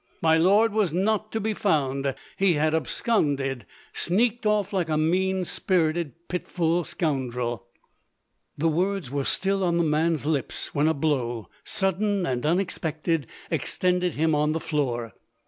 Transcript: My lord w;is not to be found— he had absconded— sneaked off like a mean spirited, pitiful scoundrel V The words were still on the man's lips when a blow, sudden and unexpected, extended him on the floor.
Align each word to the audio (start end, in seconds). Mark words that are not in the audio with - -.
My 0.19 0.35
lord 0.35 0.71
w;is 0.71 0.91
not 0.91 1.31
to 1.31 1.39
be 1.39 1.53
found— 1.53 2.15
he 2.35 2.53
had 2.53 2.73
absconded— 2.73 3.67
sneaked 3.93 4.47
off 4.47 4.73
like 4.73 4.89
a 4.89 4.97
mean 4.97 5.45
spirited, 5.45 6.27
pitiful 6.27 6.83
scoundrel 6.83 7.67
V 8.55 8.61
The 8.63 8.69
words 8.69 9.11
were 9.11 9.23
still 9.25 9.63
on 9.63 9.77
the 9.77 9.83
man's 9.83 10.25
lips 10.25 10.73
when 10.73 10.87
a 10.87 10.95
blow, 10.95 11.51
sudden 11.63 12.25
and 12.25 12.43
unexpected, 12.47 13.27
extended 13.51 14.13
him 14.15 14.33
on 14.33 14.53
the 14.53 14.59
floor. 14.59 15.13